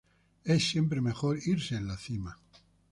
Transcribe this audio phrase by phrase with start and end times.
[0.43, 2.39] Es siempre mejor irse en la cima.